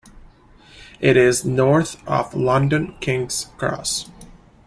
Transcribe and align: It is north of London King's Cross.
It 0.99 1.15
is 1.15 1.45
north 1.45 2.01
of 2.07 2.33
London 2.33 2.95
King's 3.01 3.45
Cross. 3.55 4.09